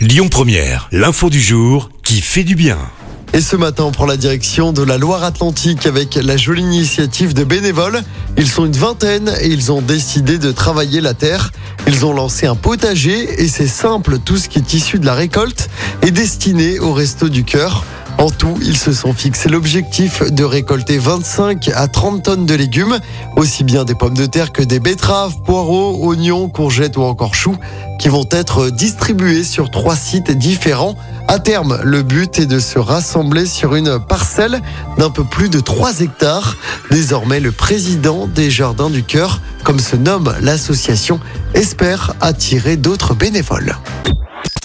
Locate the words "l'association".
40.42-41.20